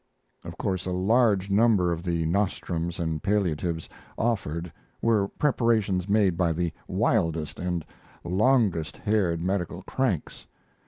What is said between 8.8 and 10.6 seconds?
haired medical cranks.